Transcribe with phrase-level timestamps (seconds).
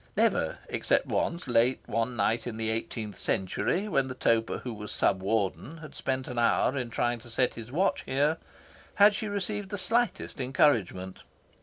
[0.17, 4.91] Never, except once, late one night in the eighteenth century, when the toper who was
[4.91, 8.39] Sub Warden had spent an hour in trying to set his watch here,
[8.95, 11.19] had she received the slightest encouragement.